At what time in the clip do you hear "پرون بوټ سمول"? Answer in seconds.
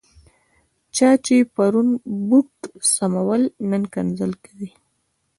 1.55-3.41